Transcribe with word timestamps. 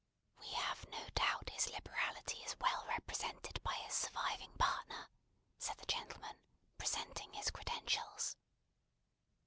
"We 0.39 0.47
have 0.53 0.89
no 0.89 1.09
doubt 1.13 1.51
his 1.51 1.69
liberality 1.69 2.39
is 2.39 2.57
well 2.57 2.87
represented 2.87 3.61
by 3.61 3.75
his 3.75 3.93
surviving 3.93 4.51
partner," 4.57 5.09
said 5.59 5.77
the 5.77 5.85
gentleman, 5.85 6.37
presenting 6.79 7.33
his 7.33 7.51
credentials. 7.51 8.35